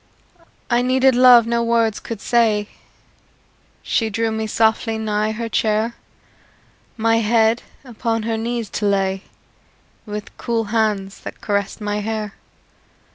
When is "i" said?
0.67-0.81